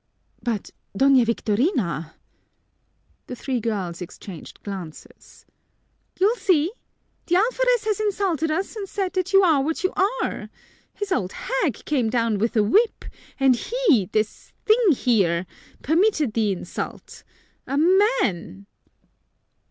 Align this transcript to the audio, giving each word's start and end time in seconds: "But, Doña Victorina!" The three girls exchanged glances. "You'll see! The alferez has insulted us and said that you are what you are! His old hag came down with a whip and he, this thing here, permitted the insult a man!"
"But, 0.41 0.71
Doña 0.97 1.23
Victorina!" 1.27 2.15
The 3.27 3.35
three 3.35 3.59
girls 3.59 4.01
exchanged 4.01 4.63
glances. 4.63 5.45
"You'll 6.19 6.37
see! 6.37 6.71
The 7.27 7.35
alferez 7.35 7.85
has 7.85 7.99
insulted 7.99 8.49
us 8.49 8.75
and 8.75 8.89
said 8.89 9.13
that 9.13 9.31
you 9.31 9.43
are 9.43 9.61
what 9.61 9.83
you 9.83 9.93
are! 10.23 10.49
His 10.95 11.11
old 11.11 11.33
hag 11.33 11.85
came 11.85 12.09
down 12.09 12.39
with 12.39 12.57
a 12.57 12.63
whip 12.63 13.05
and 13.39 13.55
he, 13.55 14.09
this 14.11 14.53
thing 14.65 14.83
here, 14.93 15.45
permitted 15.83 16.33
the 16.33 16.51
insult 16.51 17.23
a 17.67 17.77
man!" 18.17 18.65